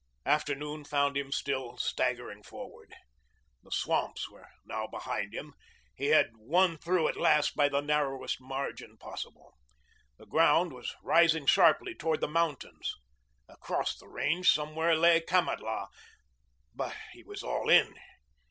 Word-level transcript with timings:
Afternoon 0.25 0.83
found 0.83 1.15
him 1.15 1.31
still 1.31 1.77
staggering 1.77 2.41
forward. 2.41 2.95
The 3.61 3.69
swamps 3.71 4.27
were 4.31 4.47
now 4.65 4.87
behind 4.87 5.31
him. 5.31 5.53
He 5.93 6.07
had 6.07 6.31
won 6.37 6.79
through 6.79 7.07
at 7.07 7.15
last 7.17 7.55
by 7.55 7.69
the 7.69 7.81
narrowest 7.81 8.41
margin 8.41 8.97
possible. 8.97 9.53
The 10.17 10.25
ground 10.25 10.73
was 10.73 10.95
rising 11.03 11.45
sharply 11.45 11.93
toward 11.93 12.19
the 12.19 12.27
mountains. 12.27 12.95
Across 13.47 13.99
the 13.99 14.07
range 14.09 14.51
somewhere 14.51 14.95
lay 14.95 15.21
Kamatlah. 15.21 15.87
But 16.73 16.97
he 17.13 17.21
was 17.21 17.43
all 17.43 17.69
in. 17.69 17.93